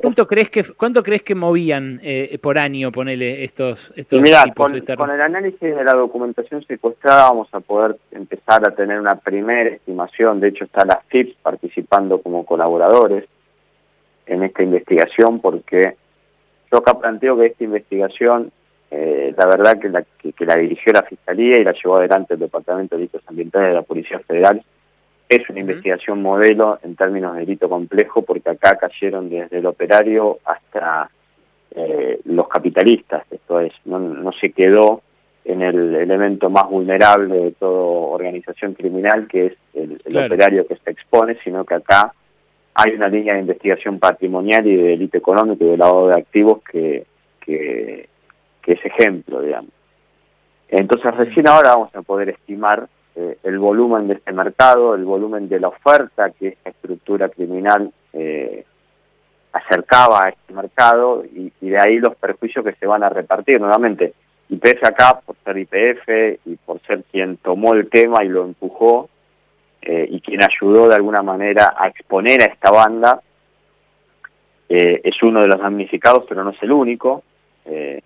¿cuánto, 0.00 0.26
crees 0.26 0.50
que, 0.50 0.64
¿cuánto 0.76 1.02
crees 1.02 1.22
que 1.22 1.34
movían 1.34 2.00
eh, 2.02 2.38
por 2.40 2.58
año, 2.58 2.90
ponele, 2.90 3.44
estos, 3.44 3.92
estos 3.96 4.20
mira, 4.20 4.44
con, 4.54 4.74
el 4.74 5.20
análisis 5.20 5.60
de 5.60 5.84
la 5.84 5.94
documentación 5.94 6.64
secuestrada 6.66 7.24
vamos 7.24 7.48
a 7.52 7.60
poder 7.60 7.96
empezar 8.12 8.66
a 8.66 8.74
tener 8.74 9.00
una 9.00 9.16
primera 9.16 9.70
estimación. 9.70 10.40
De 10.40 10.48
hecho, 10.48 10.64
está 10.64 10.84
la 10.84 11.00
FIPS 11.08 11.36
participando 11.42 12.20
como 12.22 12.44
colaboradores 12.44 13.24
en 14.26 14.42
esta 14.44 14.62
investigación 14.62 15.40
porque 15.40 15.96
yo 16.72 16.78
acá 16.78 16.98
planteo 16.98 17.36
que 17.36 17.46
esta 17.46 17.64
investigación 17.64 18.52
eh, 18.90 19.32
la 19.36 19.46
verdad 19.46 19.78
que 19.78 19.88
la, 19.88 20.02
que, 20.02 20.46
la 20.46 20.56
dirigió 20.56 20.92
la 20.92 21.02
Fiscalía 21.02 21.58
y 21.58 21.64
la 21.64 21.72
llevó 21.72 21.96
adelante 21.96 22.34
el 22.34 22.40
Departamento 22.40 22.96
de 22.96 23.00
Delitos 23.00 23.22
Ambientales 23.26 23.68
de 23.68 23.74
la 23.74 23.82
Policía 23.82 24.18
Federal. 24.20 24.62
Es 25.28 25.48
una 25.48 25.60
investigación 25.60 26.20
modelo 26.20 26.80
en 26.82 26.96
términos 26.96 27.34
de 27.34 27.40
delito 27.40 27.68
complejo 27.68 28.22
porque 28.22 28.50
acá 28.50 28.76
cayeron 28.76 29.30
desde 29.30 29.58
el 29.58 29.66
operario 29.66 30.38
hasta 30.44 31.08
eh, 31.70 32.20
los 32.24 32.48
capitalistas. 32.48 33.22
Esto 33.30 33.60
es, 33.60 33.72
no, 33.84 34.00
no 34.00 34.32
se 34.32 34.50
quedó 34.50 35.02
en 35.44 35.62
el 35.62 35.94
elemento 35.94 36.50
más 36.50 36.68
vulnerable 36.68 37.34
de 37.34 37.50
toda 37.52 38.14
organización 38.14 38.74
criminal, 38.74 39.28
que 39.28 39.46
es 39.46 39.52
el, 39.74 40.00
operario 40.16 40.66
que 40.66 40.76
se 40.76 40.90
expone, 40.90 41.36
sino 41.44 41.64
que 41.64 41.74
acá 41.74 42.12
hay 42.74 42.92
una 42.94 43.08
línea 43.08 43.34
de 43.34 43.40
investigación 43.40 44.00
patrimonial 44.00 44.66
y 44.66 44.76
de 44.76 44.82
delito 44.82 45.16
económico 45.16 45.64
y 45.64 45.68
de 45.68 45.76
lavado 45.76 46.08
de 46.08 46.14
activos 46.14 46.60
que, 46.70 47.04
que 47.40 48.09
que 48.62 48.72
es 48.72 48.84
ejemplo, 48.84 49.40
digamos. 49.40 49.70
Entonces 50.68 51.14
recién 51.16 51.48
ahora 51.48 51.70
vamos 51.70 51.94
a 51.94 52.02
poder 52.02 52.30
estimar 52.30 52.88
eh, 53.16 53.38
el 53.42 53.58
volumen 53.58 54.08
de 54.08 54.14
este 54.14 54.32
mercado, 54.32 54.94
el 54.94 55.04
volumen 55.04 55.48
de 55.48 55.60
la 55.60 55.68
oferta 55.68 56.30
que 56.30 56.48
esta 56.48 56.70
estructura 56.70 57.28
criminal 57.28 57.92
eh, 58.12 58.64
acercaba 59.52 60.24
a 60.24 60.28
este 60.28 60.52
mercado 60.52 61.24
y, 61.24 61.52
de 61.60 61.78
ahí 61.78 61.98
los 61.98 62.14
perjuicios 62.16 62.64
que 62.64 62.74
se 62.74 62.86
van 62.86 63.02
a 63.02 63.08
repartir. 63.08 63.60
Nuevamente, 63.60 64.14
IPF 64.48 64.84
acá, 64.84 65.20
por 65.24 65.36
ser 65.44 65.58
IPF 65.58 66.40
y 66.46 66.56
por 66.56 66.80
ser 66.82 67.02
quien 67.10 67.36
tomó 67.38 67.74
el 67.74 67.88
tema 67.88 68.24
y 68.24 68.28
lo 68.28 68.44
empujó, 68.44 69.08
eh, 69.82 70.06
y 70.10 70.20
quien 70.20 70.40
ayudó 70.42 70.88
de 70.88 70.94
alguna 70.94 71.22
manera 71.22 71.74
a 71.76 71.88
exponer 71.88 72.42
a 72.42 72.46
esta 72.46 72.70
banda, 72.70 73.20
eh, 74.68 75.00
es 75.02 75.22
uno 75.22 75.40
de 75.40 75.48
los 75.48 75.58
damnificados, 75.58 76.24
pero 76.28 76.44
no 76.44 76.50
es 76.50 76.62
el 76.62 76.72
único. 76.72 77.22
Eh, 77.64 78.00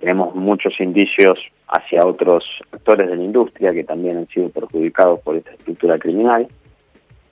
tenemos 0.00 0.34
muchos 0.34 0.72
indicios 0.80 1.38
hacia 1.68 2.06
otros 2.06 2.44
actores 2.72 3.08
de 3.08 3.16
la 3.16 3.22
industria 3.22 3.72
que 3.72 3.84
también 3.84 4.18
han 4.18 4.28
sido 4.28 4.48
perjudicados 4.50 5.20
por 5.20 5.36
esta 5.36 5.52
estructura 5.52 5.98
criminal. 5.98 6.46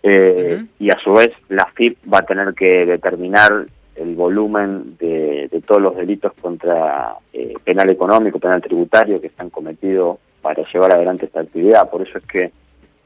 Y 0.02 0.90
a 0.90 0.99
su 0.99 1.12
vez, 1.12 1.31
la 1.49 1.66
FIP 1.66 1.97
va 2.12 2.19
a 2.19 2.26
tener 2.26 2.54
que 2.54 2.85
determinar 2.87 3.66
el 3.95 4.14
volumen 4.16 4.97
de, 4.99 5.49
todos 5.66 5.81
los 5.81 5.97
delitos 5.97 6.33
contra 6.40 7.14
penal 7.62 7.90
económico, 7.90 8.38
penal 8.38 8.61
tributario 8.61 9.21
que 9.21 9.28
están 9.28 9.50
cometidos 9.50 10.19
para 10.40 10.64
llevar 10.73 10.92
adelante 10.92 11.26
esta 11.26 11.40
actividad. 11.40 11.88
Por 11.88 12.02
eso 12.02 12.19
es 12.19 12.25
que 12.26 12.50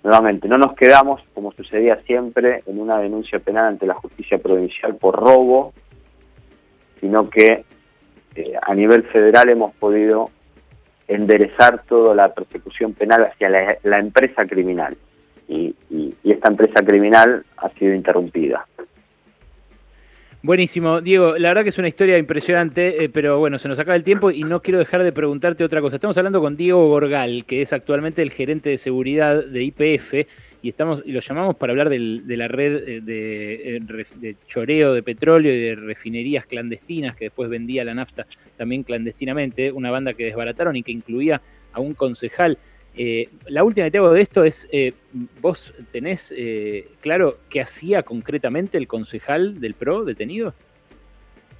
Nuevamente, 0.07 0.47
no 0.47 0.57
nos 0.57 0.75
quedamos, 0.75 1.21
como 1.35 1.51
sucedía 1.51 1.97
siempre, 2.03 2.63
en 2.67 2.79
una 2.79 2.97
denuncia 2.99 3.41
penal 3.41 3.65
ante 3.65 3.89
la 3.89 3.95
justicia 3.95 4.39
provincial 4.39 4.95
por 4.95 5.17
robo, 5.17 5.73
sino 7.01 7.29
que 7.29 7.65
eh, 8.37 8.52
a 8.61 8.75
nivel 8.75 9.02
federal 9.05 9.49
hemos 9.49 9.75
podido 9.75 10.31
enderezar 11.09 11.83
toda 11.85 12.14
la 12.14 12.35
persecución 12.35 12.93
penal 12.93 13.25
hacia 13.25 13.49
la, 13.49 13.99
empresa 13.99 14.45
criminal. 14.47 14.97
y, 15.49 15.75
esta 16.25 16.49
empresa 16.49 16.85
criminal 16.85 17.45
ha 17.57 17.69
sido 17.71 17.95
interrumpida. 17.95 18.66
Buenísimo, 20.43 21.00
Diego. 21.00 21.38
La 21.38 21.49
verdad 21.49 21.62
que 21.64 21.71
es 21.71 21.78
una 21.78 21.88
historia 21.88 22.19
impresionante, 22.19 23.02
eh, 23.02 23.09
pero 23.09 23.38
bueno, 23.38 23.59
se 23.59 23.69
nos 23.69 23.78
acaba 23.78 23.97
el 23.97 24.05
tiempo 24.05 24.31
y 24.31 24.45
no 24.45 24.62
quiero 24.62 24.78
dejar 24.78 25.02
de 25.02 25.11
preguntarte 25.11 25.64
otra 25.64 25.81
cosa. 25.81 25.97
Estamos 25.97 26.16
hablando 26.19 26.40
con 26.40 26.57
Diego 26.57 26.87
Gorgal, 26.88 27.45
que 27.47 27.62
es 27.62 27.73
actualmente 27.73 28.23
el 28.23 28.31
gerente 28.31 28.71
de 28.71 28.78
seguridad 28.78 29.45
de 29.45 29.64
IPF, 29.64 30.28
y 30.62 30.69
estamos 30.69 31.02
y 31.05 31.12
lo 31.12 31.21
llamamos 31.21 31.57
para 31.57 31.73
hablar 31.73 31.88
de 31.88 31.99
la 32.37 32.49
red 32.49 32.88
eh, 32.88 33.00
de, 33.00 33.76
eh, 33.76 34.05
de, 34.16 34.37
choreo 34.47 34.93
de 34.93 35.02
petróleo 35.02 35.52
y 35.52 35.59
de 35.59 35.75
refinerías 35.75 36.47
clandestinas 36.47 37.16
que 37.16 37.25
después 37.25 37.49
vendía 37.49 37.85
la 37.85 37.95
nafta 37.95 38.26
también 38.57 38.83
clandestinamente, 38.83 39.73
una 39.73 39.90
banda 39.90 40.14
que 40.14 40.26
desbarataron 40.26 40.76
y 40.76 40.83
que 40.83 40.93
incluía 40.93 41.40
a 41.73 41.81
un 41.81 41.95
concejal. 41.95 42.59
Eh, 42.99 43.29
la 43.49 43.62
última 43.62 43.85
que 43.85 43.91
te 43.91 43.99
hago 43.99 44.11
de 44.11 44.23
esto 44.23 44.43
es, 44.43 44.67
eh, 44.73 44.95
¿vos 45.43 45.75
tenés 45.91 46.33
eh, 46.35 46.88
claro 47.03 47.37
qué 47.50 47.61
hacía 47.61 48.03
concretamente 48.03 48.79
el 48.79 48.88
concejal 48.88 49.61
del 49.61 49.75
PRO 49.75 50.05
detenido? 50.05 50.55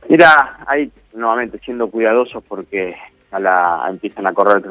Mira, 0.09 0.61
ahí 0.67 0.91
nuevamente 1.15 1.59
siendo 1.59 1.91
cuidadosos 1.91 2.43
porque 2.45 2.95
a 3.33 3.41
la, 3.41 3.87
empiezan 3.89 4.27
a 4.27 4.33
correr 4.33 4.63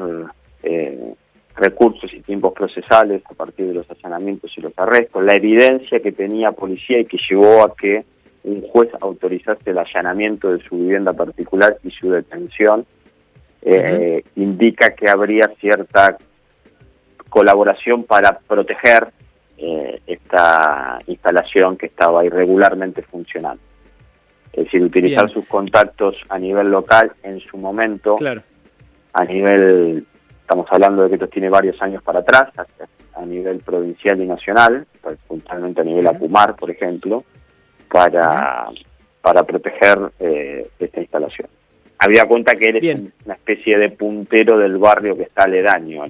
recursos 1.56 2.12
y 2.14 2.22
tiempos 2.22 2.54
procesales 2.54 3.22
a 3.30 3.34
partir 3.36 3.68
de 3.68 3.76
los 3.76 3.90
allanamientos 3.90 4.58
y 4.58 4.62
los 4.62 4.74
arrestos, 4.78 5.24
la 5.24 5.36
evidencia 5.36 6.00
que 6.00 6.12
tenía 6.12 6.52
policía 6.52 7.00
y 7.00 7.06
que 7.06 7.18
llevó 7.30 7.64
a 7.64 7.76
que 7.76 8.04
un 8.44 8.62
juez 8.62 8.90
autorizase 9.02 9.70
el 9.70 9.78
allanamiento 9.78 10.52
de 10.52 10.64
su 10.64 10.78
vivienda 10.78 11.14
particular 11.14 11.78
y 11.84 11.92
su 11.92 12.10
detención, 12.10 12.86
indica 14.36 14.94
que 14.94 15.10
habría 15.10 15.48
cierta 15.60 16.18
colaboración 17.36 18.06
para 18.06 18.40
proteger 18.40 19.10
eh, 19.58 20.00
esta 20.08 21.00
instalación 21.06 21.76
que 21.76 21.88
estaba 21.88 22.24
irregularmente 22.24 23.02
funcionando. 23.02 23.62
Es 24.54 24.64
decir, 24.64 24.82
utilizar 24.82 25.30
sus 25.30 25.46
contactos 25.46 26.16
a 26.30 26.40
nivel 26.40 26.70
local 26.70 27.12
en 27.24 27.42
su 27.42 27.58
momento, 27.58 28.16
a 29.12 29.26
nivel, 29.26 30.06
estamos 30.40 30.66
hablando 30.72 31.04
de 31.04 31.10
que 31.10 31.16
esto 31.16 31.28
tiene 31.28 31.50
varios 31.50 31.82
años 31.82 32.02
para 32.04 32.20
atrás, 32.20 32.54
a, 33.16 33.26
nivel 33.26 33.60
provincial 33.60 34.18
y 34.22 34.28
nacional, 34.28 34.88
puntualmente 35.28 35.82
a 35.82 35.84
nivel 35.84 36.08
Apumar, 36.08 36.56
por 36.56 36.72
ejemplo, 36.72 37.26
para, 37.92 38.70
para 39.22 39.44
proteger 39.44 40.00
eh, 40.22 40.70
esta 40.80 41.02
instalación. 41.02 41.50
Había 41.98 42.26
cuenta 42.26 42.56
que 42.56 42.70
él 42.70 42.78
es 42.78 43.00
una 43.26 43.34
especie 43.34 43.78
de 43.78 43.90
puntero 43.90 44.58
del 44.58 44.78
barrio 44.78 45.18
que 45.18 45.24
está 45.24 45.44
aledaño 45.44 46.06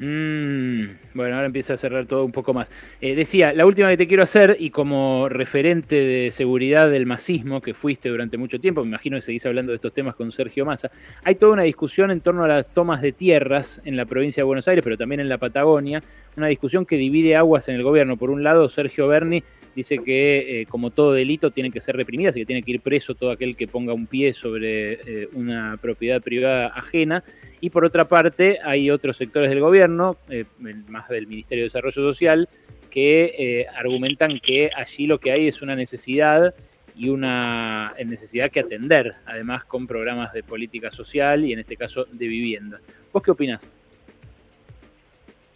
Mm, 0.00 0.84
bueno, 1.14 1.34
ahora 1.34 1.46
empieza 1.46 1.74
a 1.74 1.76
cerrar 1.76 2.06
todo 2.06 2.24
un 2.24 2.30
poco 2.30 2.54
más. 2.54 2.70
Eh, 3.00 3.14
decía, 3.14 3.52
la 3.52 3.66
última 3.66 3.88
que 3.90 3.96
te 3.96 4.06
quiero 4.06 4.22
hacer, 4.22 4.56
y 4.60 4.70
como 4.70 5.28
referente 5.28 5.96
de 5.96 6.30
seguridad 6.30 6.88
del 6.88 7.06
masismo 7.06 7.60
que 7.60 7.74
fuiste 7.74 8.08
durante 8.08 8.38
mucho 8.38 8.60
tiempo, 8.60 8.82
me 8.82 8.88
imagino 8.88 9.16
que 9.16 9.22
seguís 9.22 9.44
hablando 9.46 9.72
de 9.72 9.76
estos 9.76 9.92
temas 9.92 10.14
con 10.14 10.30
Sergio 10.30 10.64
Massa, 10.64 10.90
hay 11.24 11.34
toda 11.34 11.52
una 11.52 11.64
discusión 11.64 12.10
en 12.10 12.20
torno 12.20 12.44
a 12.44 12.48
las 12.48 12.72
tomas 12.72 13.02
de 13.02 13.12
tierras 13.12 13.80
en 13.84 13.96
la 13.96 14.06
provincia 14.06 14.42
de 14.42 14.44
Buenos 14.44 14.68
Aires, 14.68 14.84
pero 14.84 14.96
también 14.96 15.20
en 15.20 15.28
la 15.28 15.38
Patagonia, 15.38 16.02
una 16.36 16.46
discusión 16.46 16.86
que 16.86 16.96
divide 16.96 17.34
aguas 17.34 17.68
en 17.68 17.74
el 17.74 17.82
gobierno. 17.82 18.16
Por 18.16 18.30
un 18.30 18.44
lado, 18.44 18.68
Sergio 18.68 19.08
Berni 19.08 19.42
dice 19.74 19.98
que 19.98 20.62
eh, 20.62 20.66
como 20.66 20.90
todo 20.90 21.12
delito 21.12 21.50
tiene 21.50 21.70
que 21.70 21.80
ser 21.80 21.96
reprimido, 21.96 22.30
así 22.30 22.40
que 22.40 22.46
tiene 22.46 22.62
que 22.62 22.72
ir 22.72 22.80
preso 22.80 23.14
todo 23.14 23.30
aquel 23.30 23.56
que 23.56 23.68
ponga 23.68 23.92
un 23.92 24.06
pie 24.06 24.32
sobre 24.32 24.92
eh, 24.92 25.28
una 25.34 25.78
propiedad 25.80 26.20
privada 26.20 26.68
ajena. 26.68 27.22
Y 27.60 27.70
por 27.70 27.84
otra 27.84 28.06
parte, 28.06 28.58
hay 28.64 28.90
otros 28.90 29.20
del 29.46 29.60
gobierno, 29.60 30.16
eh, 30.28 30.44
más 30.88 31.08
del 31.08 31.26
Ministerio 31.26 31.62
de 31.62 31.66
Desarrollo 31.66 31.92
Social, 31.92 32.48
que 32.90 33.66
argumentan 33.76 34.40
que 34.40 34.70
allí 34.74 35.06
lo 35.06 35.20
que 35.20 35.30
hay 35.30 35.46
es 35.46 35.60
una 35.60 35.76
necesidad 35.76 36.54
y 36.96 37.10
una 37.10 37.92
necesidad 38.04 38.50
que 38.50 38.60
atender, 38.60 39.12
además 39.26 39.64
con 39.64 39.86
programas 39.86 40.32
de 40.32 40.42
política 40.42 40.90
social 40.90 41.44
y 41.44 41.52
en 41.52 41.60
este 41.60 41.76
caso 41.76 42.06
de 42.10 42.26
vivienda. 42.26 42.78
¿Vos 43.12 43.22
qué 43.22 43.30
opinás? 43.30 43.70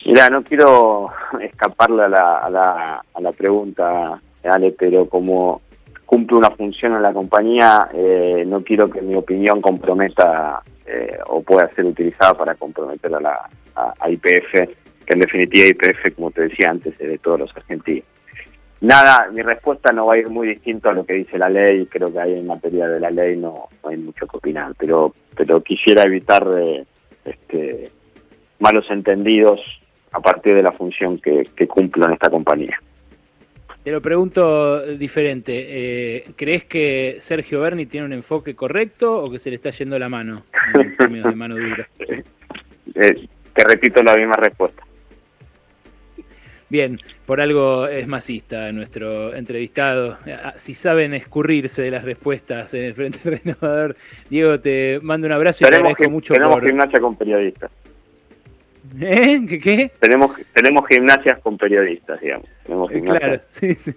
Mira, 0.05 0.29
no 0.31 0.43
quiero 0.43 1.11
escaparle 1.41 2.03
a 2.05 2.09
la, 2.09 2.39
a 2.39 2.51
la, 2.51 3.05
a 3.15 3.21
la 3.21 3.33
pregunta, 3.33 4.21
Ale, 4.45 4.73
pero 4.73 5.09
como 5.09 5.63
cumple 6.05 6.37
una 6.37 6.51
función 6.51 6.95
en 6.95 7.03
la 7.03 7.13
compañía, 7.13 7.89
eh, 7.95 8.45
no 8.47 8.63
quiero 8.63 8.91
que 8.91 9.01
mi 9.01 9.15
opinión 9.15 9.63
comprometa 9.63 10.63
eh, 10.93 11.19
o 11.27 11.43
pueda 11.43 11.73
ser 11.73 11.87
utilizada 11.87 12.35
para 12.35 12.55
comprometer 12.55 13.15
a 13.15 13.21
la 13.21 13.49
a, 13.75 14.11
IPF, 14.11 14.53
que 15.07 15.13
en 15.15 15.21
definitiva 15.21 15.67
IPF, 15.67 16.15
como 16.15 16.31
te 16.31 16.43
decía 16.43 16.71
antes, 16.71 16.93
es 16.99 17.09
de 17.09 17.19
todos 17.19 17.41
los 17.41 17.57
argentinos. 17.57 18.05
Nada, 18.83 19.29
mi 19.33 19.43
respuesta 19.43 19.93
no 19.93 20.07
va 20.07 20.15
a 20.15 20.19
ir 20.19 20.29
muy 20.29 20.49
distinto 20.49 20.91
a 20.91 20.93
lo 20.93 21.07
que 21.07 21.15
dice 21.15 21.39
la 21.39 21.49
ley, 21.49 21.87
creo 21.87 22.13
que 22.13 22.19
hay 22.19 22.39
en 22.39 22.47
materia 22.47 22.89
de 22.89 22.99
la 22.99 23.11
ley 23.11 23.37
no, 23.37 23.69
hay 23.85 23.97
mucho 23.97 24.27
que 24.27 24.37
opinar, 24.37 24.75
pero, 24.77 25.15
pero 25.37 25.63
quisiera 25.63 26.03
evitar 26.03 26.45
de, 26.49 26.85
este, 27.25 27.91
malos 28.59 28.91
entendidos 28.91 29.61
a 30.11 30.21
partir 30.21 30.55
de 30.55 30.63
la 30.63 30.73
función 30.73 31.19
que, 31.19 31.47
cumplo 31.69 32.07
en 32.07 32.15
esta 32.15 32.29
compañía. 32.29 32.79
Te 33.85 33.91
lo 33.91 34.01
pregunto 34.01 34.81
diferente. 34.97 35.67
Eh, 35.69 36.25
¿Crees 36.37 36.65
que 36.65 37.17
Sergio 37.19 37.61
Berni 37.61 37.87
tiene 37.87 38.07
un 38.07 38.13
enfoque 38.13 38.55
correcto 38.55 39.25
o 39.25 39.31
que 39.31 39.41
se 39.41 39.51
le 39.51 39.57
está 39.57 39.71
yendo 39.71 39.99
la 39.99 40.09
mano 40.09 40.45
en 40.75 40.97
términos 40.97 41.31
de 41.31 41.37
mano 41.37 41.57
dura? 41.57 41.89
Eh, 42.95 43.29
te 43.53 43.65
repito 43.65 44.03
la 44.03 44.17
misma 44.17 44.37
respuesta. 44.37 44.85
Bien, 46.69 46.99
por 47.27 47.41
algo 47.41 47.87
es 47.87 48.07
masista 48.07 48.73
nuestro 48.73 49.35
entrevistado. 49.35 50.17
Ah, 50.27 50.55
si 50.57 50.75
saben 50.75 51.13
escurrirse 51.13 51.83
de 51.83 51.91
las 51.91 52.05
respuestas 52.05 52.73
en 52.75 52.85
el 52.85 52.95
Frente 52.95 53.19
Renovador, 53.45 53.97
Diego, 54.31 54.59
te 54.61 55.01
mando 55.03 55.27
un 55.27 55.33
abrazo 55.33 55.65
y 55.65 55.69
te 55.69 55.75
agradezco 55.75 56.09
mucho. 56.09 56.33
Tenemos 56.35 56.63
gimnasia 56.63 57.01
con 57.01 57.17
periodistas. 57.17 57.71
¿Eh? 59.01 59.41
¿Qué, 59.49 59.59
qué? 59.59 59.91
Tenemos, 60.01 60.33
tenemos 60.53 60.87
gimnasias 60.89 61.39
con 61.41 61.57
periodistas, 61.57 62.21
digamos. 62.21 62.49
Eh, 62.91 63.03
claro, 63.03 63.41
sí, 63.49 63.75
sí. 63.75 63.93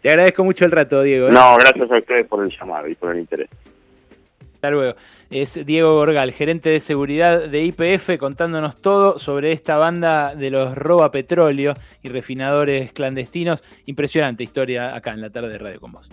Te 0.00 0.10
agradezco 0.10 0.44
mucho 0.44 0.64
el 0.64 0.72
rato, 0.72 1.02
Diego. 1.02 1.28
¿eh? 1.28 1.32
No, 1.32 1.56
gracias 1.56 1.90
a 1.90 1.98
ustedes 1.98 2.26
por 2.26 2.42
el 2.44 2.50
llamado 2.50 2.88
y 2.88 2.94
por 2.94 3.12
el 3.12 3.20
interés. 3.20 3.48
Hasta 4.54 4.70
luego. 4.70 4.96
Es 5.30 5.64
Diego 5.66 5.94
Gorgal, 5.94 6.32
gerente 6.32 6.68
de 6.68 6.78
seguridad 6.78 7.48
de 7.48 7.64
IPF, 7.64 8.18
contándonos 8.18 8.80
todo 8.80 9.18
sobre 9.18 9.50
esta 9.50 9.76
banda 9.76 10.34
de 10.34 10.50
los 10.50 10.74
roba 10.74 11.10
petróleo 11.10 11.74
y 12.02 12.08
refinadores 12.08 12.92
clandestinos. 12.92 13.62
Impresionante 13.86 14.44
historia 14.44 14.94
acá 14.94 15.12
en 15.12 15.20
la 15.20 15.30
tarde 15.30 15.48
de 15.48 15.58
Radio 15.58 15.80
con 15.80 15.92
vos. 15.92 16.08